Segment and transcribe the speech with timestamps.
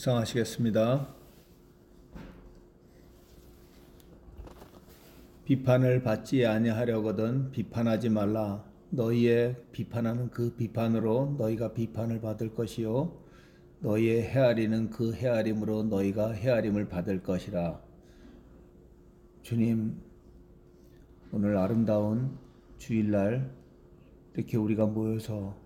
[0.00, 1.14] 묵상하시겠습니다.
[5.44, 8.64] 비판을 받지 아니하려거든 비판하지 말라.
[8.90, 13.20] 너희의 비판하는 그 비판으로 너희가 비판을 받을 것이요
[13.80, 17.80] 너희의 헤아리는 그 헤아림으로 너희가 헤아림을 받을 것이라.
[19.42, 20.00] 주님,
[21.32, 22.38] 오늘 아름다운
[22.78, 23.50] 주일날
[24.34, 25.59] 이렇게 우리가 모여서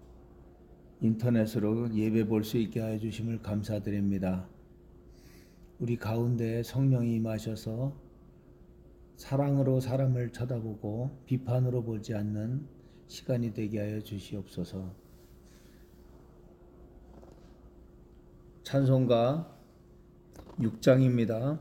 [1.05, 4.49] 인터넷으로 예배 볼 수 있게 하여 주심을 감사드립니다.
[5.79, 7.95] 우리 가운데 성령이 임하셔서
[9.17, 12.67] 사랑으로 사람을 쳐다보고 비판으로 보지 않는
[13.09, 14.95] 시간이 되게 하여 주시옵소서.
[18.63, 19.55] 찬송가
[20.59, 21.61] 6장입니다.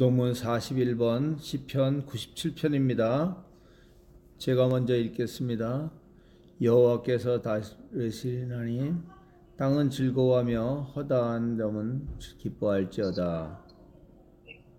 [0.00, 3.36] 교도문 41번 시편 97편입니다.
[4.38, 5.92] 제가 먼저 읽겠습니다.
[6.62, 8.94] 여호와께서 다스리시나니
[9.58, 12.08] 땅은 즐거워하며 허다한 점은
[12.38, 13.62] 기뻐할지어다.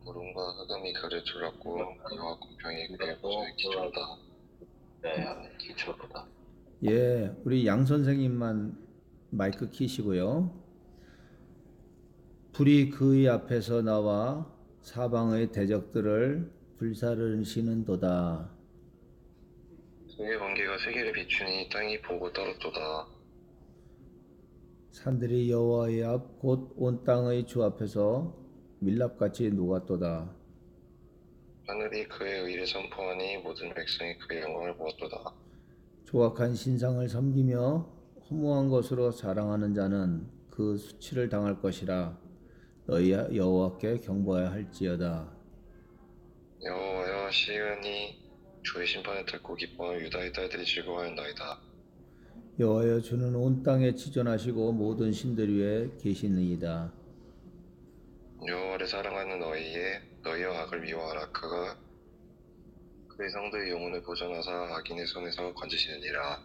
[0.05, 4.17] 구름과 흑암이 그를 둘렀고 여호와 공평이 그의 보좌의 기초로다.
[5.03, 6.25] 네, 기초로다.
[6.85, 8.75] 예, 우리 양 선생님만
[9.29, 10.51] 마이크 키시고요.
[12.53, 18.49] 불이 그의 앞에서 나와 사방의 대적들을 불사르시는도다.
[20.17, 23.07] 그의 번개가 세계를 비추니 땅이 보고 떨었도다.
[24.91, 28.35] 산들이 여호와의 앞 곧 온 땅의 주 앞에서
[28.79, 30.29] 밀랍같이 녹았도다.
[31.67, 35.33] 하늘이 그의 의를 선포하니 모든 백성이 그의 영광을 보았도다.
[36.05, 37.87] 조악한 신상을 섬기며
[38.29, 42.17] 허무한 것으로 자랑하는 자는 그 수치를 당할 것이라
[42.91, 45.25] 너희 여호와께 경보해야 할지어다.
[46.61, 48.19] 여호와여 시은이
[48.63, 51.59] 주의 심판을 듣고 기뻐하여 유다의 딸들이 즐거워하였나이다.
[52.59, 56.91] 여호와여 주는 온 땅에 지존하시고 모든 신들 위에 계시느이다.
[58.45, 61.31] 여호와를 사랑하는 너희의 너희와 악을 미워하라.
[61.31, 61.77] 그가
[63.07, 66.41] 그의 성도의 영혼을 보존하사 악인의 손에서 건지시느니라.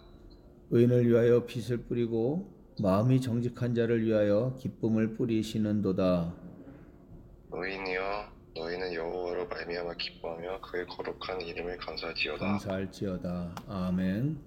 [0.71, 6.33] 의인을 위하여 빛을 뿌리고 마음이 정직한 자를 위하여 기쁨을 뿌리시는도다.
[7.51, 8.01] 너희니여
[8.55, 12.47] 너희는 여호와로 말미암아 기뻐하며 그의 거룩한 이름을 감사지어다.
[12.47, 13.55] 감사할지어다.
[13.69, 14.39] 아멘.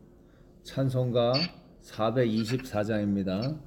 [0.63, 1.33] 찬송가
[1.83, 3.59] 424장입니다.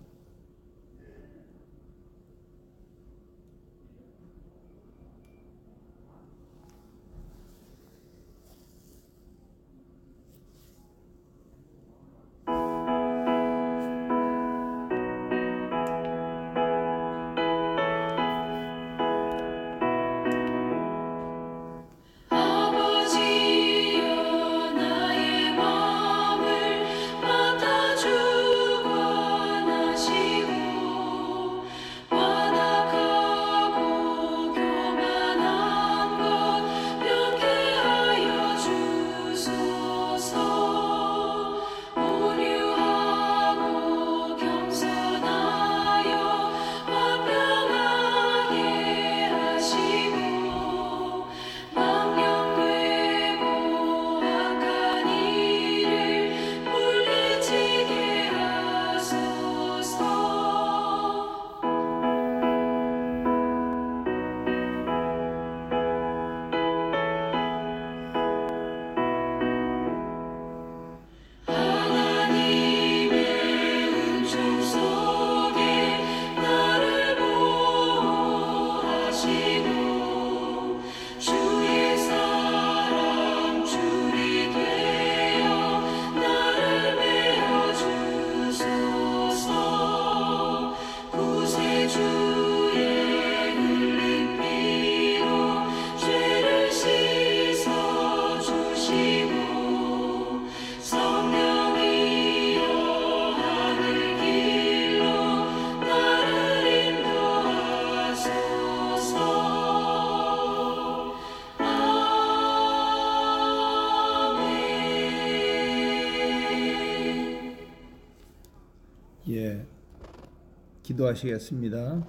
[120.92, 122.06] 기도하시겠습니다.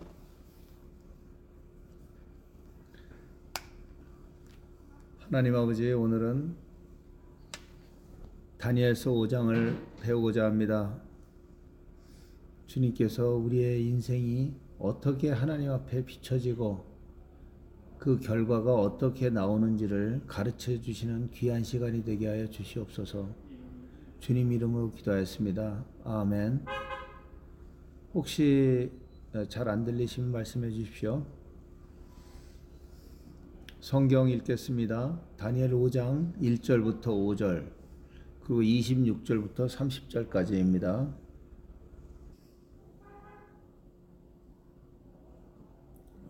[5.19, 6.55] 하나님 아버지 오늘은
[8.57, 10.95] 다니엘서 5장을 배우고자 합니다.
[12.67, 16.85] 주님께서 우리의 인생이 어떻게 하나님 앞에 비춰지고
[17.97, 23.29] 그 결과가 어떻게 나오는지를 가르쳐 주시는 귀한 시간이 되게 하여 주시옵소서.
[24.19, 25.85] 주님 이름으로 기도하였습니다.
[26.03, 26.92] 아멘.
[28.13, 28.91] 혹시
[29.49, 31.25] 잘 안 들리시면 말씀해 주십시오.
[33.79, 35.19] 성경 읽겠습니다.
[35.37, 37.71] 다니엘 5장 1절부터 5절
[38.41, 41.13] 그리고 26절부터 30절까지입니다.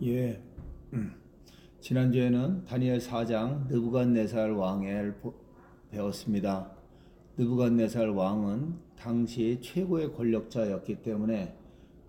[0.04, 0.42] 예.
[1.80, 5.34] 지난주에는 다니엘 4장 느부갓네살 왕을 보-
[5.92, 6.72] 배웠습니다.
[7.38, 11.58] 느부갓네살 왕은 당시 최고의 권력자였기 때문에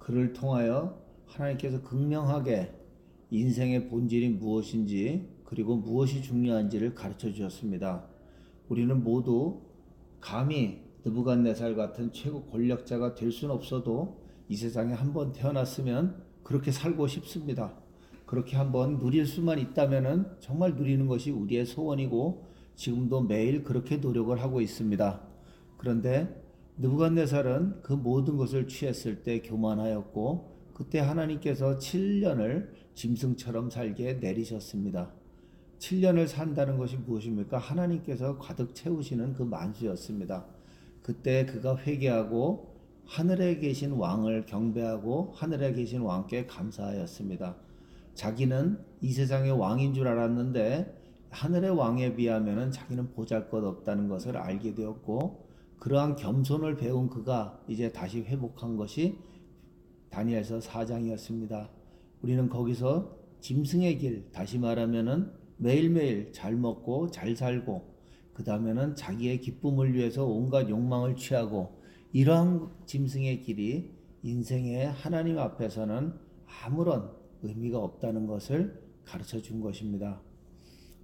[0.05, 2.75] 그를 통하여 하나님께서 극명하게
[3.31, 8.05] 인생의 본질이 무엇인지 그리고 무엇이 중요한지를 가르쳐 주셨습니다.
[8.69, 9.63] 우리는 모두
[10.21, 14.21] 감히 느부갓네살 같은 최고 권력자가 될 수는 없어도
[14.51, 17.73] 이 세상에 한번 태어났으면 그렇게 살고 싶습니다.
[18.27, 24.61] 그렇게 한번 누릴 수만 있다면은 정말 누리는 것이 우리의 소원이고 지금도 매일 그렇게 노력을 하고
[24.61, 25.23] 있습니다.
[25.79, 26.44] 그런데
[26.77, 35.13] 느부갓네살은 그 모든 것을 취했을 때 교만하였고 그때 하나님께서 7년을 짐승처럼 살게 내리셨습니다.
[35.79, 37.59] 7년을 산다는 것이 무엇입니까?
[37.59, 40.47] 하나님께서 가득 채우시는 그 만수였습니다.
[41.03, 42.75] 그때 그가 회개하고
[43.07, 47.57] 하늘에 계신 왕을 경배하고 하늘에 계신 왕께 감사하였습니다.
[48.15, 54.75] 자기는 이 세상의 왕인 줄 알았는데 하늘의 왕에 비하면은 자기는 보잘 것 없다는 것을 알게
[54.75, 55.44] 되었고
[55.79, 59.19] 그러한 겸손을 배운 그가 이제 다시 회복한 것이
[60.11, 61.69] 다니엘서 4장이었습니다.
[62.23, 67.95] 우리는 거기서 짐승의 길, 다시 말하면은 매일매일 잘 먹고 잘 살고
[68.33, 71.81] 그 다음에는 자기의 기쁨을 위해서 온갖 욕망을 취하고
[72.13, 76.15] 이러한 짐승의 길이 인생의 하나님 앞에서는
[76.65, 77.11] 아무런
[77.43, 80.21] 의미가 없다는 것을 가르쳐 준 것입니다.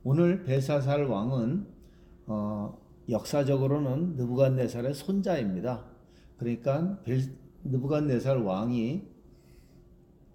[0.02, 1.66] 오늘 벨사살 왕은
[2.26, 2.79] 어,
[3.10, 5.84] 역사적으로는 느부갓네살의 손자입니다.
[6.38, 7.20] 그러니까 벨,
[7.64, 9.02] 느부갓네살 왕이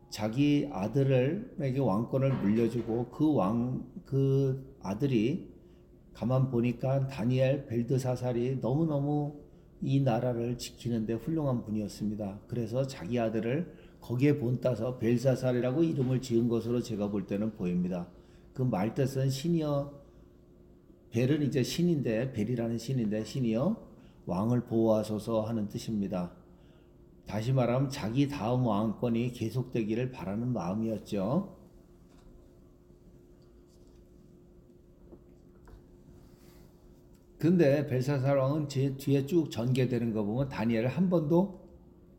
[0.09, 5.53] 자기 아들을에게 왕권을 물려주고 그 왕 그 아들이
[6.13, 9.41] 가만 보니까 다니엘 벨드사살이 너무너무
[9.81, 12.39] 이 나라를 지키는데 훌륭한 분이었습니다.
[12.47, 18.07] 그래서 자기 아들을 거기에 본따서 벨사살이라고 이름을 지은 것으로 제가 볼 때는 보입니다.
[18.53, 20.04] 그 말뜻은 신이여
[21.15, 23.77] 벨은 이제 신인데 벨이라는 신인데 신이여
[24.25, 26.33] 왕을 보호하소서 하는 뜻입니다.
[27.25, 31.55] 다시 말하면 자기 다음 왕권이 계속되기를 바라는 마음이었죠.
[37.37, 41.61] 근데 벨사살 왕은 제 뒤에 쭉 전개되는 거 보면 다니엘을 한 번도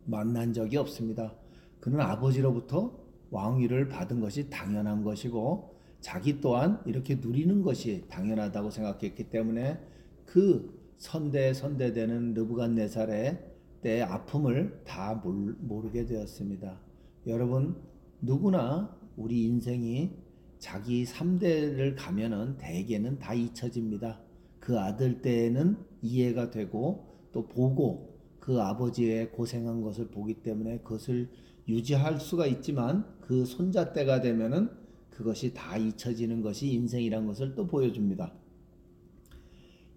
[0.07, 1.35] 만난 적이 없습니다.
[1.81, 2.99] 그는 아버지로부터
[3.31, 5.76] 왕위를 받은 것이 당연한 것이고
[6.07, 9.81] 자기 또한 이렇게 누리는 것이 당연하다고 생각했기 때문에
[10.25, 13.45] 그 선대 선대되는 느부갓네살의
[13.83, 16.79] 때의 아픔을 다 몰- 모르게 되었습니다.
[17.27, 17.75] 여러분
[18.21, 20.13] 누구나 우리 인생이
[20.61, 24.21] 자기 3대를 가면은 대개는 다 잊혀집니다.
[24.61, 31.29] 그 아들 때에는 이해가 되고 또 보고 그 아버지의 고생한 것을 보기 때문에 그것을
[31.67, 34.86] 유지할 수가 있지만 그 손자 때가 되면은
[35.17, 38.35] 그것이 다 잊혀지는 것이 인생이란 것을 또 보여줍니다.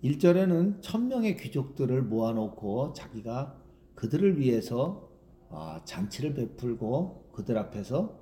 [0.01, 3.61] 1절에는 천명의 귀족들을 모아놓고 자기가
[3.95, 5.09] 그들을 위해서
[5.49, 8.17] 아, 잔치를 베풀고 그들 앞에서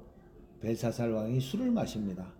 [0.59, 2.33] 벨사살 왕이 술을 마십니다.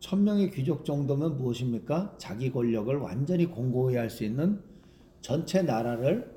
[0.00, 2.16] 천명의 귀족 정도면 무엇입니까?
[2.18, 4.60] 자기 권력을 완전히 공고히 할 수 있는
[5.20, 6.28] 전체 나라를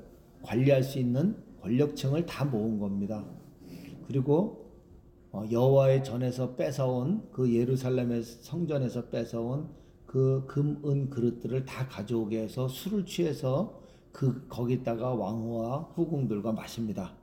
[0.42, 3.24] 관리할 수 있는 권력층을 다 모은 겁니다.
[4.06, 4.65] 그리고 어,
[5.50, 9.68] 여호와의 전에서 뺏어온 그 예루살렘의 성전에서 뺏어온
[10.06, 13.80] 그 금, 은 그릇들을 다 가져오게 해서 술을 취해서
[14.12, 17.14] 그 거기다가 왕후와 후궁들과 마십니다.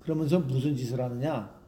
[0.00, 1.62] 그러면서 무슨 짓을 하느냐?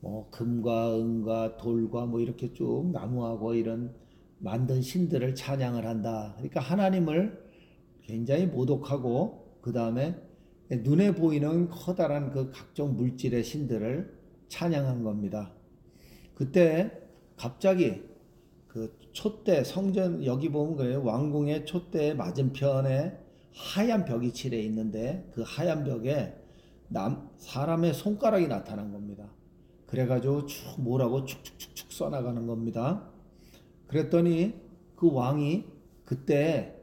[0.00, 3.94] 뭐 금과 은과 돌과 뭐 이렇게 쭉 나무하고 이런
[4.38, 6.32] 만든 신들을 찬양을 한다.
[6.36, 7.38] 그러니까 하나님을
[8.02, 10.16] 굉장히 모독하고 그 다음에
[10.70, 14.21] 눈에 보이는 커다란 그 각종 물질의 신들을
[14.52, 15.50] 찬양한 겁니다.
[16.34, 16.90] 그때
[17.38, 18.02] 갑자기
[18.68, 23.18] 그 촛대 성전 여기 보면 그래요 왕궁의 촛대 맞은편에
[23.54, 26.36] 하얀 벽이 칠해 있는데 그 하얀 벽에
[26.88, 29.30] 남 사람의 손가락이 나타난 겁니다.
[29.86, 33.08] 그래가지고 쭉 뭐라고 축축축축 써나가는 겁니다.
[33.86, 34.54] 그랬더니
[34.96, 35.64] 그 왕이
[36.04, 36.76] 그때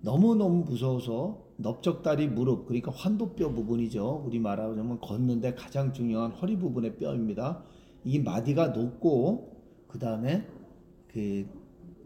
[0.00, 4.24] 너무너무 무서워서 넓적다리 무릎 그러니까 환도뼈 부분이죠.
[4.26, 7.62] 우리 말하자면 걷는데 가장 중요한 허리 부분의 뼈입니다.
[8.04, 10.46] 이 마디가 높고 그 다음에
[11.08, 11.46] 그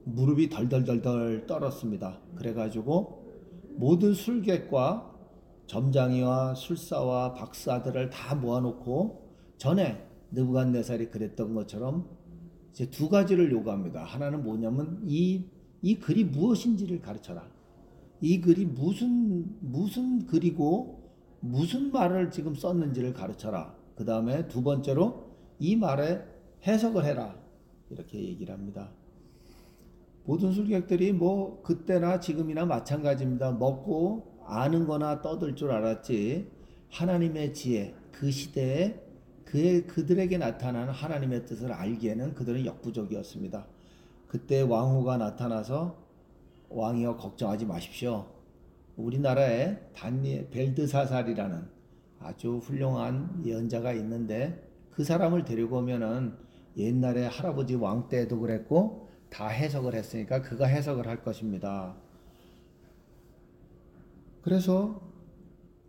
[0.05, 2.21] 무릎이 덜덜덜덜 떨었습니다.
[2.37, 3.25] 그래가지고
[3.77, 5.13] 모든 술객과
[5.67, 9.25] 점장이와 술사와 박사들을 다 모아놓고
[9.57, 12.09] 전에 느부갓네살이 그랬던 것처럼
[12.73, 14.05] 이제 두 가지를 요구합니다.
[14.05, 15.45] 하나는 뭐냐면 이,
[15.81, 17.54] 이 글이 무엇인지를 가르쳐라.
[18.25, 23.77] 이 글이 무슨 무슨 글이고 무슨 말을 지금 썼는지를 가르쳐라.
[23.97, 25.27] 그 다음에 두 번째로
[25.59, 26.25] 이 말에
[26.67, 27.37] 해석을 해라.
[27.91, 28.91] 이렇게 얘기를 합니다.
[30.25, 33.53] 모든 술객들이 뭐 그때나 지금이나 마찬가지입니다.
[33.53, 36.49] 먹고 아는 거나 떠들 줄 알았지.
[36.89, 39.03] 하나님의 지혜, 그 시대에
[39.45, 43.67] 그의 그들에게 나타나는 하나님의 뜻을 알기에는 그들은 역부족이었습니다.
[44.29, 46.04] 그때 왕후가 나타나서
[46.75, 48.27] 왕이여 걱정하지 마십시오.
[48.97, 51.63] 우리나라에 단니 벨드사살이라는
[52.21, 56.35] 아주 훌륭한 예언자가 있는데 그 사람을 데리고 오면은
[56.77, 61.95] 옛날에 할아버지 왕 때도 그랬고 다 해석을 했으니까 그가 해석을 할 것입니다.
[64.43, 65.01] 그래서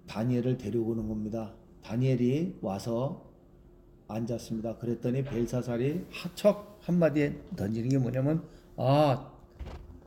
[0.07, 1.53] 다니엘을 데려오는 겁니다.
[1.83, 3.25] 다니엘이 와서
[4.07, 4.77] 앉았습니다.
[4.77, 8.43] 그랬더니 벨사살이 하척 한마디에 던지는 게 뭐냐면
[8.77, 9.31] 아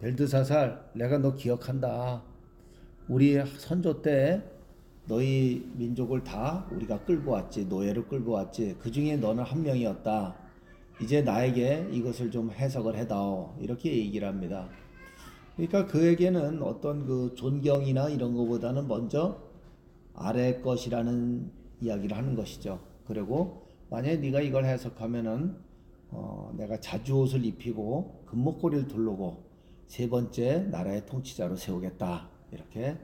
[0.01, 2.23] 벨드사살 내가 너 기억한다.
[3.09, 4.43] 우리 선조 때
[5.07, 10.37] 너희 민족을 다 우리가 끌고 왔지 노예로 끌고 왔지 그 중에 너는 한 명이었다.
[11.03, 14.69] 이제 나에게 이것을 좀 해석을 해다오 이렇게 얘기를 합니다.
[15.57, 19.41] 그러니까 그에게는 어떤 그 존경이나 이런 것보다는 먼저
[20.15, 21.51] 아래 것이라는
[21.81, 22.81] 이야기를 하는 것이죠.
[23.07, 25.57] 그리고 만약에 네가 이걸 해석하면은
[26.11, 29.48] 어, 내가 자주 옷을 입히고 금목걸이를 두르고
[29.89, 32.97] 세 번째 나라의 통치자로 세우겠다 이렇게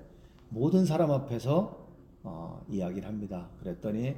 [0.50, 1.88] 모든 사람 앞에서
[2.22, 3.48] 어, 이야기를 합니다.
[3.58, 4.14] 그랬더니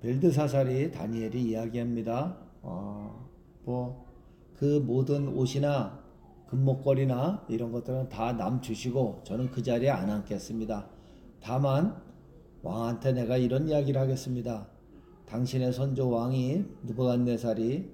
[0.00, 2.36] 벨드사살이 다니엘이 이야기합니다.
[2.62, 3.28] 어,
[3.64, 6.00] 뭐그 모든 옷이나
[6.48, 10.86] 금목걸이나 이런 것들은 다 남 주시고 저는 그 자리에 안 앉겠습니다.
[11.40, 12.00] 다만
[12.62, 14.68] 왕한테 내가 이런 이야기를 하겠습니다.
[15.26, 17.90] 당신의 선조 왕이 느부갓네살이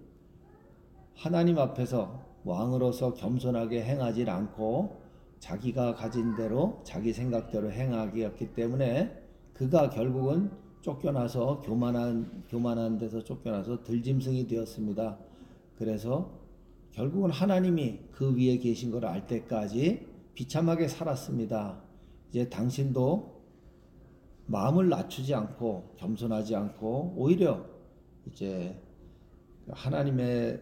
[1.14, 5.00] 하나님 앞에서 왕으로서 겸손하게 행하지 않고
[5.38, 9.22] 자기가 가진 대로 자기 생각대로 행하기였기 때문에
[9.54, 10.50] 그가 결국은
[10.82, 15.18] 쫓겨나서 교만한 교만한 데서 쫓겨나서 들짐승이 되었습니다.
[15.76, 16.38] 그래서
[16.92, 21.80] 결국은 하나님이 그 위에 계신 걸 알 때까지 비참하게 살았습니다.
[22.30, 23.38] 이제 당신도
[24.46, 27.64] 마음을 낮추지 않고 겸손하지 않고 오히려
[28.26, 28.80] 이제
[29.70, 30.60] 하나님의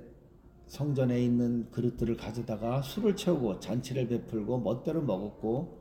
[0.67, 5.81] 성전에 있는 그릇들을 가져다가 술을 채우고 잔치를 베풀고 멋대로 먹었고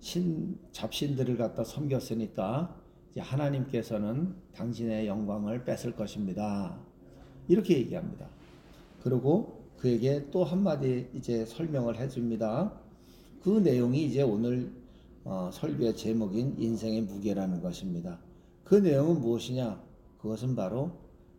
[0.00, 2.76] 신 잡신들을 갖다 섬겼으니까
[3.10, 6.78] 이제 하나님께서는 당신의 영광을 뺏을 것입니다.
[7.48, 8.28] 이렇게 얘기합니다.
[9.02, 12.72] 그리고 그에게 또 한마디 이제 설명을 해줍니다.
[13.42, 14.70] 그 내용이 이제 오늘
[15.24, 18.18] 어, 설교의 제목인 인생의 무게라는 것입니다.
[18.64, 19.82] 그 내용은 무엇이냐?
[20.20, 20.92] 그것은 바로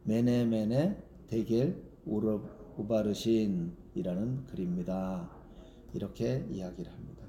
[0.04, 2.42] 메네메네 데겔 우르-
[2.78, 5.30] 우바르신이라는 글입니다.
[5.94, 7.24] 이렇게 이야기를 합니다.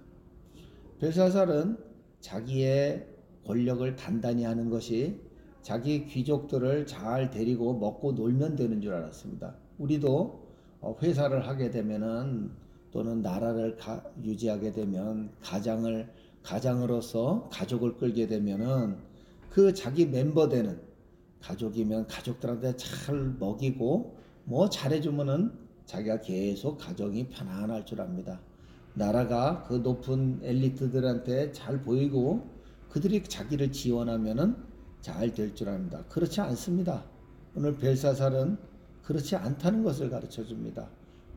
[0.98, 1.78] 벨사살은
[2.20, 3.06] 자기의
[3.46, 5.18] 권력을 단단히 하는 것이
[5.62, 9.54] 자기 귀족들을 잘 데리고 먹고 놀면 되는 줄 알았습니다.
[9.78, 10.48] 우리도
[10.80, 12.50] 어, 회사를 하게 되면은
[12.90, 16.08] 또는 나라를 가- 유지하게 되면 가장을
[16.42, 18.96] 가장으로서 가족을 끌게 되면은
[19.50, 20.80] 그 자기 멤버 되는
[21.40, 25.52] 가족이면 가족들한테 잘 먹이고 뭐 잘해주면은
[25.86, 28.40] 자기가 계속 가정이 편안할 줄 압니다.
[28.94, 32.48] 나라가 그 높은 엘리트들한테 잘 보이고
[32.90, 34.56] 그들이 자기를 지원하면은
[35.00, 36.04] 잘 될 줄 압니다.
[36.08, 37.04] 그렇지 않습니다.
[37.54, 38.58] 오늘 벨사살은
[39.02, 40.88] 그렇지 않다는 것을 가르쳐 줍니다.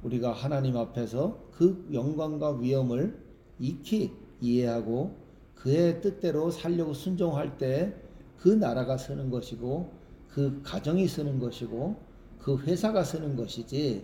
[0.03, 3.17] 우리가 하나님 앞에서 그 영광과 위엄을
[3.59, 5.15] 익히 이해하고
[5.55, 8.03] 그의 뜻대로 살려고 순종할 때
[8.43, 9.89] 그 나라가 서는 것이고
[10.27, 11.95] 그 가정이 서는 것이고
[12.43, 14.03] 그 회사가 서는 것이지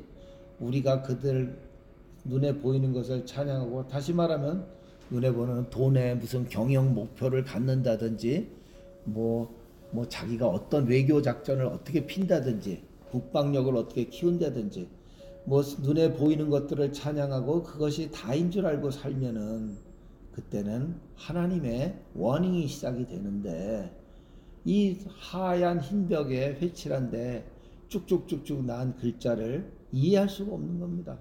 [0.60, 1.58] 우리가 그들
[2.24, 4.65] 눈에 보이는 것을 찬양하고 다시 말하면
[5.12, 8.50] 눈에 보는 돈에 무슨 경영 목표를 갖는다든지
[9.03, 9.53] 뭐,
[9.91, 14.88] 뭐 자기가 어떤 외교 작전을 어떻게 핀다든지 국방력을 어떻게 키운다든지
[15.43, 19.77] 뭐 눈에 보이는 것들을 찬양하고 그것이 다인 줄 알고 살면은
[20.31, 23.91] 그때는 하나님의 워닝이 시작이 되는데
[24.63, 27.59] 이 하얀 흰 벽에 회칠한데
[27.89, 31.19] 쭉쭉쭉쭉 난 글자를 이해할 수가 없는 겁니다.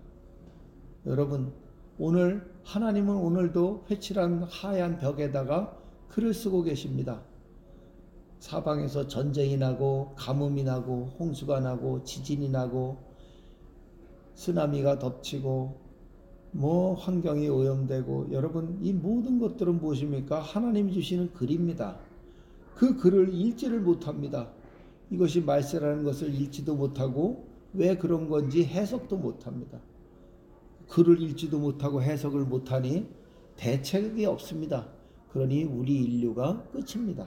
[1.07, 1.53] 여러분,
[1.99, 5.77] 오늘 하나님은 오늘도 회칠한 하얀 벽에다가
[6.09, 7.23] 글을 쓰고 계십니다.
[8.39, 12.99] 사방에서 전쟁이 나고 가뭄이 나고 홍수가 나고 지진이 나고
[14.35, 15.89] 쓰나미가 덮치고
[16.53, 20.41] 뭐 환경이 오염되고 여러분 이 모든 것들은 무엇입니까?
[20.41, 21.99] 하나님이 주시는 글입니다.
[22.77, 24.51] 그 글을 읽지를 못합니다.
[25.11, 29.81] 이것이 말세라는 것을 읽지도 못하고 왜 그런 건지 해석도 못합니다.
[30.89, 33.09] 글을 읽지도 못하고 해석을 못하니
[33.57, 34.89] 대책이 없습니다.
[35.31, 37.27] 그러니 우리 인류가 끝입니다.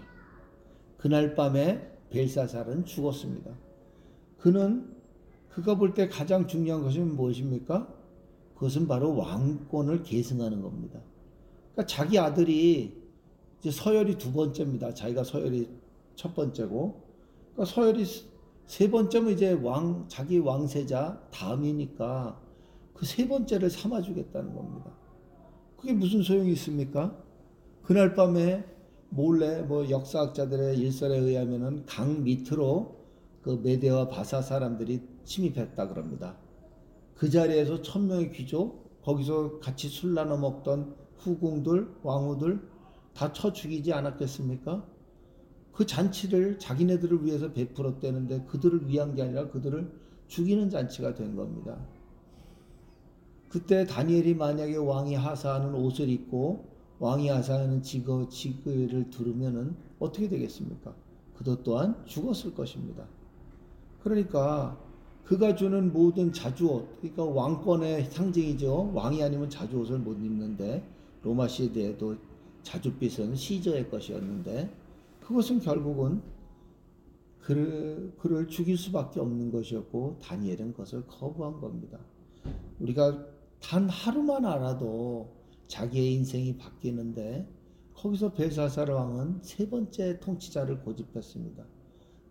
[0.98, 3.52] 그날 밤에 벨사살은 죽었습니다.
[4.38, 4.96] 그는
[5.50, 7.88] 그가 볼 때 가장 중요한 것이 무엇입니까?
[8.56, 11.02] 그것은 바로 왕권을 계승하는 겁니다.
[11.74, 13.02] 그러니까 자기 아들이
[13.60, 14.94] 이제 서열이 두 번째입니다.
[14.94, 15.70] 자기가 서열이
[16.16, 17.02] 첫 번째고,
[17.54, 18.06] 그러니까 서열이
[18.66, 22.40] 세 번째면 이제 왕 자기 왕세자 다음이니까
[23.02, 24.92] 그 세 번째를 삼아주겠다는 겁니다.
[25.76, 27.18] 그게 무슨 소용이 있습니까?
[27.82, 28.64] 그날 밤에
[29.10, 32.96] 몰래 뭐 역사학자들의 일설에 의하면은 강 밑으로
[33.42, 36.38] 그 메데와 바사 사람들이 침입했다 그럽니다.
[37.16, 42.62] 그 자리에서 천 명의 귀족 거기서 같이 술 나눠 먹던 후궁들 왕후들
[43.16, 44.86] 다쳐 죽이지 않았겠습니까?
[45.74, 49.92] 그 잔치를 자기네들을 위해서 베풀었다는데 그들을 위한 게 아니라 그들을
[50.28, 51.78] 죽이는 잔치가 된 겁니다.
[53.50, 60.94] 그때 다니엘이 만약에 왕이 하사하는 옷을 입고 왕이 하사하는 지거 지거를 들으면은 어떻게 되겠습니까?
[61.36, 63.06] 그도 또한 죽었을 것입니다.
[64.04, 64.78] 그러니까
[65.26, 68.92] 그가 주는 모든 자주옷, 그러니까 왕권의 상징이죠.
[68.94, 70.84] 왕이 아니면 자주옷을 못 입는데
[71.24, 72.16] 로마 시대에도
[72.64, 74.70] 자주빛은 시저의 것이었는데
[75.32, 76.22] 그것은 결국은
[77.40, 82.00] 그를, 그를 죽일 수밖에 없는 것이었고 다니엘은 그것을 거부한 겁니다.
[82.80, 83.26] 우리가
[83.62, 85.34] 단 하루만 알아도
[85.68, 87.48] 자기의 인생이 바뀌는데
[87.94, 91.64] 거기서 벨사살 왕은 세 번째 통치자를 고집했습니다.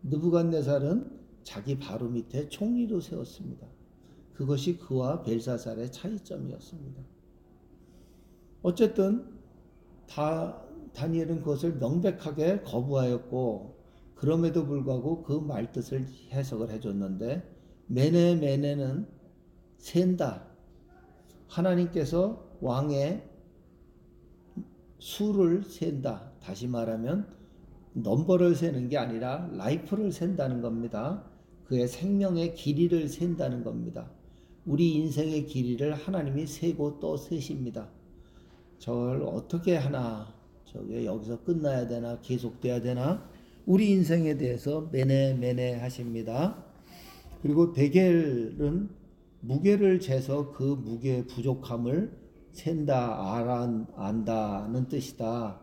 [0.03, 3.67] 느부갓네살은 자기 바로 밑에 총리로 세웠습니다.
[4.35, 7.03] 그것이 그와 벨사살의 차이점이었습니다.
[8.63, 9.27] 어쨌든
[10.07, 13.81] 다 다니엘은 그것을 명백하게 거부하였고
[14.15, 17.43] 그럼에도 불구하고 그 말뜻을 해석을 해줬는데
[17.87, 19.07] 메네 메네는
[19.79, 20.47] 센다.
[21.49, 23.29] 하나님께서 왕의
[24.99, 26.33] 수를 센다.
[26.41, 27.27] 다시 말하면
[27.95, 31.25] 넘버를 세는 게 아니라 라이프를 센다는 겁니다.
[31.65, 34.11] 그의 생명의 길이를 센다는 겁니다.
[34.67, 37.89] 우리 인생의 길이를 하나님이 세고 또 세십니다.
[38.79, 40.33] 저걸 어떻게 하나,
[40.73, 43.29] 저게 여기서 끝나야 되나, 계속돼야 되나,
[43.67, 46.65] 우리 인생에 대해서 매네 매네 하십니다.
[47.43, 48.89] 그리고 대겔은
[49.41, 52.13] 무게를 재서 그 무게의 부족함을
[52.53, 55.61] 센다, 알아, 안다는 뜻이다.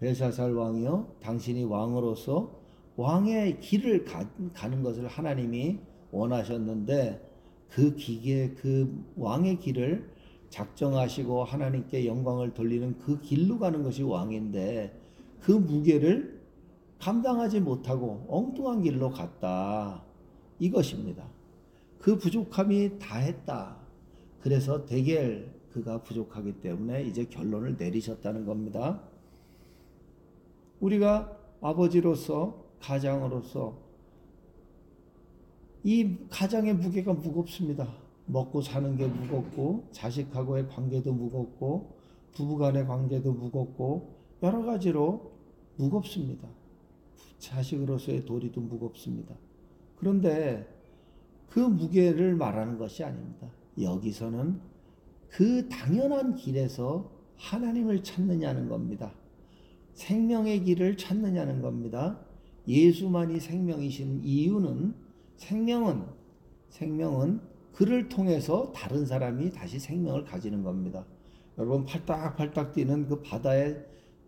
[0.00, 2.58] 벨사살 왕이요, 당신이 왕으로서
[2.96, 5.78] 왕의 길을 가, 가는 것을 하나님이
[6.10, 7.24] 원하셨는데
[7.68, 10.10] 그 기계, 그 왕의 길을
[10.50, 14.98] 작정하시고 하나님께 영광을 돌리는 그 길로 가는 것이 왕인데
[15.40, 16.38] 그 무게를
[16.98, 20.02] 감당하지 못하고 엉뚱한 길로 갔다.
[20.58, 21.24] 이것입니다.
[22.00, 23.76] 그 부족함이 다 했다.
[24.42, 29.00] 그래서 대결 그가 부족하기 때문에 이제 결론을 내리셨다는 겁니다.
[30.80, 33.76] 우리가 아버지로서 가장으로서
[35.84, 37.88] 이 가장의 무게가 무겁습니다.
[38.28, 41.98] 먹고 사는 게 무겁고 자식하고의 관계도 무겁고
[42.32, 45.32] 부부간의 관계도 무겁고 여러 가지로
[45.76, 46.48] 무겁습니다.
[47.38, 49.34] 자식으로서의 도리도 무겁습니다.
[49.96, 50.68] 그런데
[51.48, 53.48] 그 무게를 말하는 것이 아닙니다.
[53.80, 54.60] 여기서는
[55.28, 59.12] 그 당연한 길에서 하나님을 찾느냐는 겁니다.
[59.94, 62.20] 생명의 길을 찾느냐는 겁니다.
[62.66, 64.94] 예수만이 생명이신 이유는
[65.36, 66.04] 생명은
[66.68, 67.40] 생명은
[67.78, 71.06] 그를 통해서 다른 사람이 다시 생명을 가지는 겁니다.
[71.56, 73.76] 여러분 팔딱팔딱 뛰는 그 바다에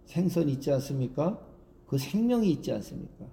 [0.04, 1.44] 생선 있지 않습니까?
[1.88, 3.26] 그 생명이 있지 않습니까?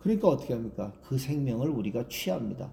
[0.00, 0.92] 그러니까 어떻게 합니까?
[1.02, 2.70] 그 생명을 우리가 취합니다.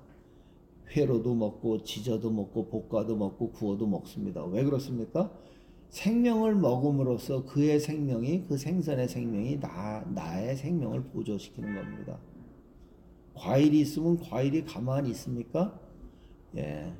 [0.89, 4.43] 회로도 먹고 지저도 먹고 볶아도 먹고 구워도 먹습니다.
[4.43, 5.31] 왜 그렇습니까?
[5.91, 12.19] 생명을 먹음으로써 그의 생명이 그 생선의 생명이 나 나의 생명을 보조시키는 겁니다.
[13.33, 15.79] 과일이 있으면 과일이 가만히 있습니까?
[16.57, 16.93] 예.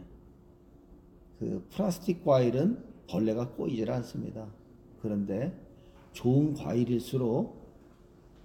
[1.39, 4.47] 그 플라스틱 과일은 벌레가 꼬이질 않습니다.
[5.01, 5.57] 그런데
[6.13, 7.59] 좋은 과일일수록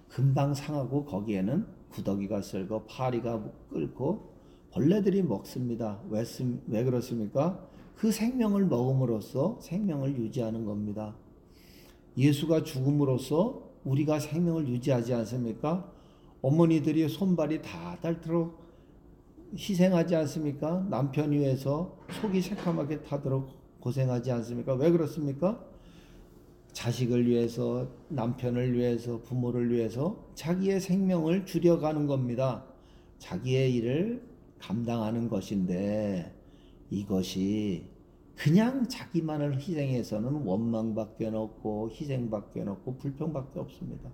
[0.09, 4.29] 금방 상하고 거기에는 구더기가 쓸고 파리가 끓고
[4.71, 6.01] 벌레들이 먹습니다.
[6.09, 7.65] 왜, 씀- 왜 그렇습니까?
[7.95, 11.15] 그 생명을 먹음으로써 생명을 유지하는 겁니다.
[12.17, 15.91] 예수가 죽음으로써 우리가 생명을 유지하지 않습니까?
[16.41, 18.66] 어머니들이 손발이 다 닳도록
[19.55, 20.85] 희생하지 않습니까?
[20.89, 24.73] 남편 위해서 속이 새카맣게 타도록 고생하지 않습니까?
[24.75, 25.63] 왜 그렇습니까?
[26.73, 32.65] 자식을 위해서, 남편을 위해서, 부모를 위해서 자기의 생명을 줄여가는 겁니다.
[33.17, 34.27] 자기의 일을
[34.59, 36.33] 감당하는 것인데
[36.89, 37.85] 이것이
[38.35, 44.11] 그냥 자기만을 희생해서는 원망밖에 없고 희생밖에 없고 불평밖에 없습니다.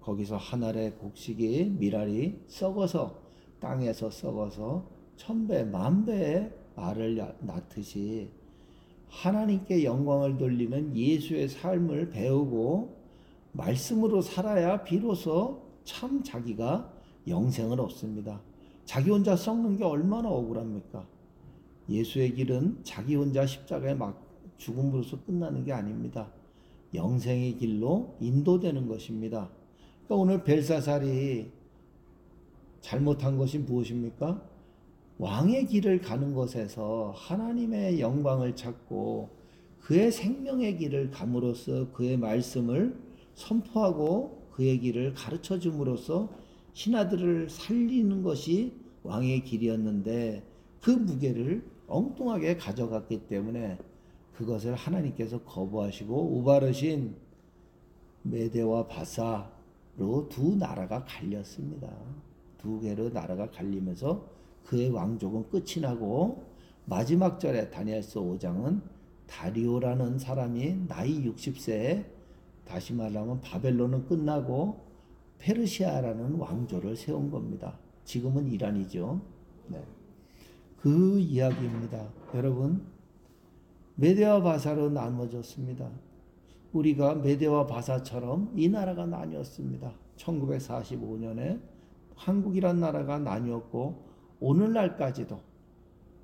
[0.00, 3.19] 거기서 한 알의 곡식이 미랄이 썩어서
[3.60, 4.84] 땅에서 썩어서
[5.16, 6.52] 천배 만배의
[7.18, 8.30] 야- 낳듯이
[9.08, 12.96] 하나님께 영광을 돌리는 예수의 삶을 배우고
[13.52, 16.92] 말씀으로 살아야 비로소 참 자기가
[17.26, 18.40] 영생을 얻습니다.
[18.84, 21.06] 자기 혼자 썩는 게 얼마나 억울합니까?
[21.88, 24.22] 예수의 길은 자기 혼자 십자가에 막
[24.56, 26.30] 죽음으로써 끝나는 게 아닙니다.
[26.94, 29.48] 영생의 길로 인도되는 것입니다.
[30.04, 31.50] 그러니까 오늘 벨사살이
[32.80, 34.42] 잘못한 것이 무엇입니까?
[35.18, 39.28] 왕의 길을 가는 것에서 하나님의 영광을 찾고
[39.80, 42.96] 그의 생명의 길을 감으로써 그의 말씀을
[43.34, 46.30] 선포하고 그의 길을 가르쳐 줌으로써
[46.72, 50.42] 신하들을 살리는 것이 왕의 길이었는데
[50.80, 53.78] 그 무게를 엉뚱하게 가져갔기 때문에
[54.34, 57.14] 그것을 하나님께서 거부하시고 우바르신
[58.22, 61.90] 메대와 바사로 두 나라가 갈렸습니다.
[62.60, 64.26] 두 개로 나라가 갈리면서
[64.64, 66.44] 그의 왕족은 끝이 나고
[66.84, 68.82] 마지막 절에 다니엘서 5장은
[69.26, 72.04] 다리오라는 사람이 나이 60세에
[72.64, 74.84] 다시 말하면 바벨론은 끝나고
[75.38, 77.78] 페르시아라는 왕조를 세운 겁니다.
[78.04, 79.20] 지금은 이란이죠.
[79.68, 79.82] 네.
[80.80, 82.08] 그 이야기입니다.
[82.34, 82.82] 여러분,
[83.94, 85.90] 메대와 바사로 나눠졌습니다.
[86.72, 89.92] 우리가 메대와 바사처럼 이 나라가 나뉘었습니다.
[90.16, 91.60] 1945년에
[92.20, 95.40] 한국이란 나라가 나뉘었고 오늘날까지도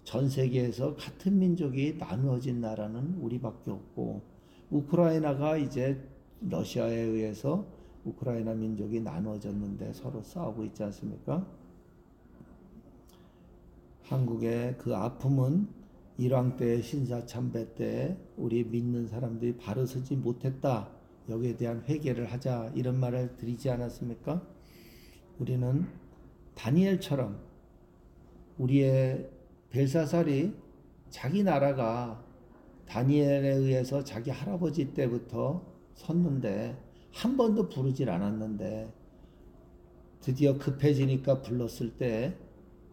[0.04, 4.22] 전 세계에서 같은 민족이 나누어진 나라는 우리밖에 없고
[4.70, 5.98] 우크라이나가 이제
[6.40, 7.66] 러시아에 의해서
[8.04, 11.46] 우크라이나 민족이 나누어졌는데 서로 싸우고 있지 않습니까?
[14.02, 15.66] 한국의 그 아픔은
[16.18, 20.88] 일왕 때 신사 참배 때 우리 믿는 사람들이 바로 서지 못했다.
[21.28, 24.55] 여기에 대한 회개를 하자 이런 말을 드리지 않았습니까?
[25.38, 25.86] 우리는
[26.54, 27.38] 다니엘처럼
[28.58, 29.28] 우리의
[29.70, 30.54] 벨사살이
[31.10, 32.24] 자기 나라가
[32.86, 35.62] 다니엘에 의해서 자기 할아버지 때부터
[35.94, 36.76] 섰는데
[37.12, 38.92] 한 번도 부르질 않았는데
[40.20, 42.36] 드디어 급해지니까 불렀을 때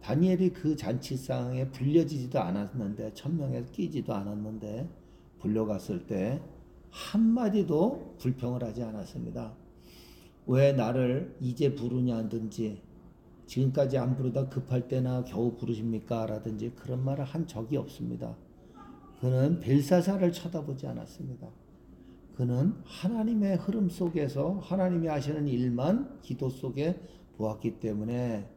[0.02, 4.88] 다니엘이 그 잔치상에 불려지지도 않았는데 천명에 끼지도 않았는데
[5.38, 6.42] 불려갔을 때
[6.90, 9.63] 한마디도 불평을 하지 않았습니다.
[10.46, 12.82] 왜 나를 이제 부르냐든지
[13.46, 16.26] 지금까지 안 부르다 급할 때나 겨우 부르십니까?
[16.26, 18.36] 라든지 그런 말을 한 적이 없습니다.
[19.20, 21.48] 그는 벨사사를 쳐다보지 않았습니다.
[22.36, 27.00] 그는 하나님의 흐름 속에서 하나님이 하시는 일만 기도 속에
[27.36, 28.48] 보았기 때문에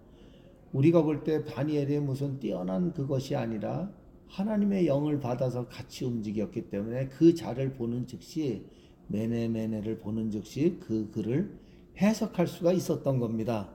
[0.74, 3.92] 우리가 볼 때 다니엘의 무슨 뛰어난 그것이 아니라
[4.28, 8.66] 하나님의 영을 받아서 같이 움직였기 때문에 그 자를 보는 즉시
[9.08, 11.67] 메네메네를 보는 즉시 그 글을
[11.98, 13.70] 해석할 수가 있었던 겁니다.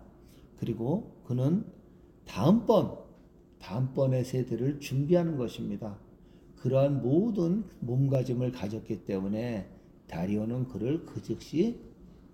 [0.58, 1.64] 그리고 그는
[2.24, 2.98] 다음번
[3.58, 5.98] 다음번의 세대를 준비하는 것입니다.
[6.56, 9.68] 그러한 모든 몸가짐을 가졌기 때문에
[10.06, 11.80] 다리오는 그를 그 즉시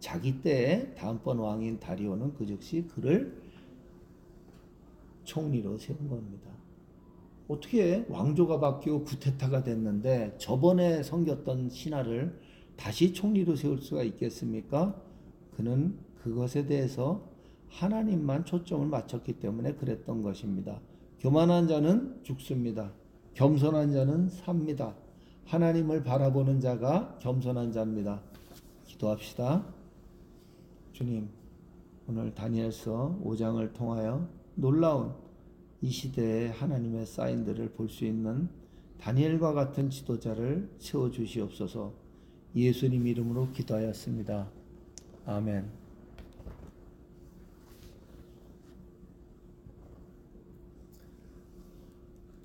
[0.00, 3.42] 자기 때에 다음번 왕인 다리오는 그 즉시 그를
[5.24, 6.50] 총리로 세운 겁니다.
[7.48, 12.38] 어떻게 왕조가 바뀌고 구테타가 됐는데 저번에 섬겼던 신하를
[12.76, 15.07] 다시 총리로 세울 수가 있겠습니까?
[15.58, 17.20] 그는 그것에 대해서
[17.68, 20.80] 하나님만 초점을 맞췄기 때문에 그랬던 것입니다.
[21.18, 22.92] 교만한 자는 죽습니다.
[23.34, 24.94] 겸손한 자는 삽니다.
[25.46, 28.22] 하나님을 바라보는 자가 겸손한 자입니다.
[28.84, 29.66] 기도합시다.
[30.92, 31.28] 주님,
[32.06, 35.12] 오늘 다니엘서 5장을 통하여 놀라운
[35.82, 38.48] 이 시대의 하나님의 사인들을 볼 수 있는
[39.00, 41.92] 다니엘과 같은 지도자를 세워 주시옵소서.
[42.54, 44.57] 예수님 이름으로 기도하였습니다.
[45.28, 45.70] 아멘.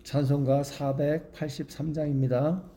[0.04, 2.72] 찬송가 483장입니다.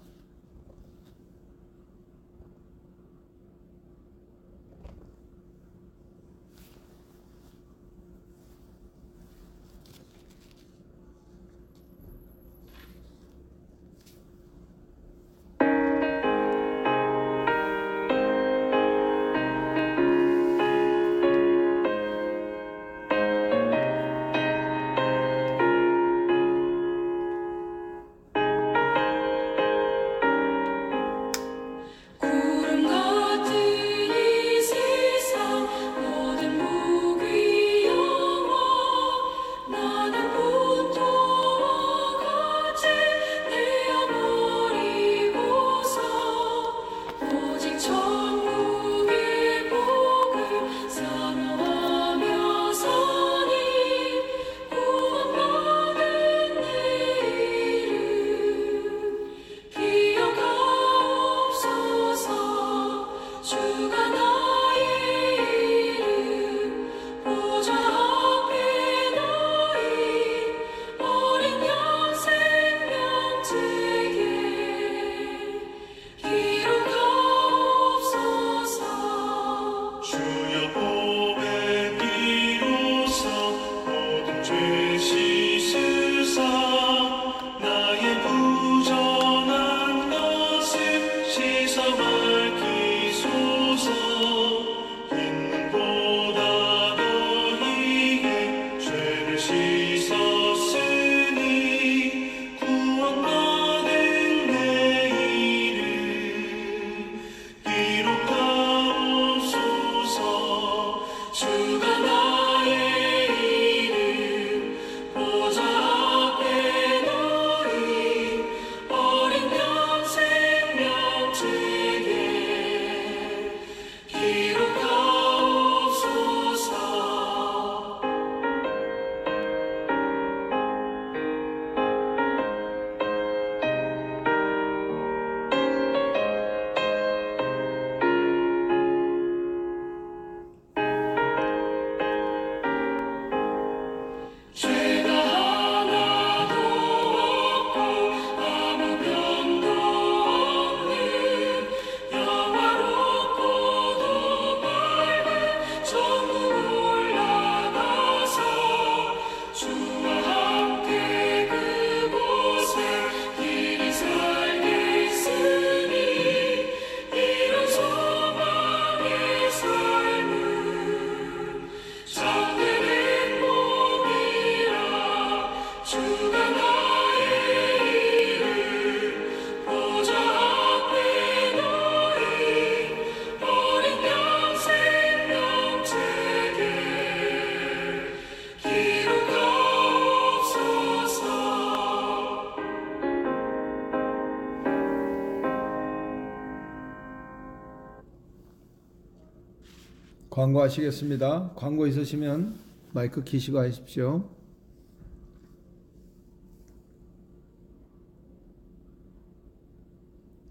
[200.31, 201.53] 광고하시겠습니다.
[201.55, 202.59] 광고 있으시면
[202.93, 204.36] 마이크 키시고 하십시오.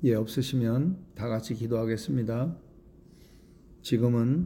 [0.06, 2.56] 예, 없으시면 다 같이 기도하겠습니다.
[3.82, 4.46] 지금은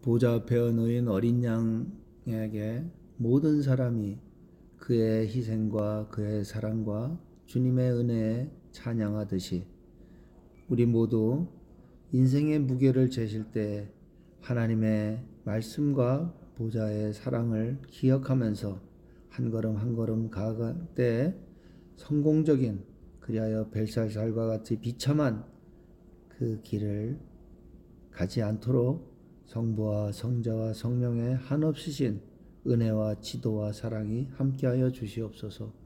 [0.00, 2.82] 보좌 앞에 놓인 어린 양에게
[3.18, 4.16] 모든 사람이
[4.78, 9.66] 그의 희생과 그의 사랑과 주님의 은혜에 찬양하듯이
[10.70, 11.48] 우리 모두
[12.12, 13.92] 인생의 무게를 재실 때
[14.40, 18.80] 하나님의 말씀과 보좌의 사랑을 기억하면서
[19.28, 21.36] 한 걸음 한 걸음 가갈 때
[21.96, 22.95] 성공적인
[23.26, 25.44] 그리하여 벨살살과 같이 비참한
[26.28, 27.18] 그 길을
[28.12, 29.14] 가지 않도록
[29.46, 32.20] 성부와 성자와 성령의 한없으신
[32.66, 35.85] 은혜와 지도와 사랑이 함께하여 주시옵소서.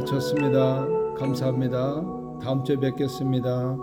[0.00, 0.86] 마쳤습니다.
[1.18, 2.02] 감사합니다.
[2.42, 3.76] 다음 주에 뵙겠습니다.